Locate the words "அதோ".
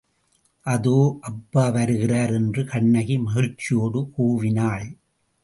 0.65-1.17